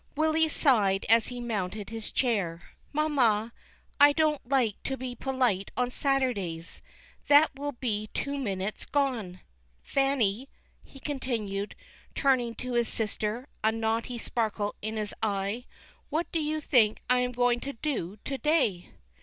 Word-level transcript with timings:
Willy 0.15 0.49
sighed 0.49 1.05
as 1.09 1.27
he 1.27 1.39
mounted 1.39 1.91
his 1.91 2.09
chair. 2.09 2.69
"Mamma, 2.91 3.53
I 3.99 4.13
don't 4.13 4.41
like 4.49 4.81
to 4.85 4.97
be 4.97 5.13
polite 5.13 5.69
on 5.77 5.91
Saturdays; 5.91 6.81
that 7.27 7.51
will 7.53 7.73
be 7.73 8.07
two 8.11 8.31
whole 8.31 8.39
minutes 8.39 8.83
gone. 8.83 9.41
Fanny," 9.83 10.49
he 10.83 10.99
continued, 10.99 11.75
turn 12.15 12.39
ing 12.39 12.55
to 12.55 12.73
his 12.73 12.87
sister, 12.87 13.47
a 13.63 13.71
naughty 13.71 14.17
sparkle 14.17 14.73
in 14.81 14.97
his 14.97 15.13
eye, 15.21 15.65
"what 16.09 16.31
do 16.31 16.41
you 16.41 16.61
think 16.61 16.99
I 17.07 17.19
am 17.19 17.31
going 17.31 17.59
to 17.59 17.73
do 17.73 18.17
to 18.25 18.39
day 18.39 18.89